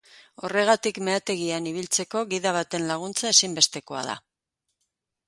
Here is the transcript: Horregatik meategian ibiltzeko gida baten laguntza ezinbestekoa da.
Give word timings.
Horregatik 0.47 0.99
meategian 1.09 1.67
ibiltzeko 1.71 2.23
gida 2.31 2.53
baten 2.57 2.87
laguntza 2.93 3.29
ezinbestekoa 3.37 4.03
da. 4.09 4.17